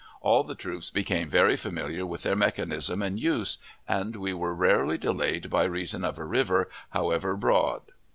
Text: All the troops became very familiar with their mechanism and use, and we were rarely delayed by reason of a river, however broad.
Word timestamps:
All 0.21 0.43
the 0.43 0.55
troops 0.55 0.89
became 0.89 1.29
very 1.29 1.55
familiar 1.55 2.07
with 2.07 2.23
their 2.23 2.35
mechanism 2.35 3.03
and 3.03 3.19
use, 3.19 3.59
and 3.87 4.15
we 4.15 4.33
were 4.33 4.55
rarely 4.55 4.97
delayed 4.97 5.51
by 5.51 5.65
reason 5.65 6.03
of 6.03 6.17
a 6.17 6.25
river, 6.25 6.69
however 6.89 7.35
broad. 7.37 7.83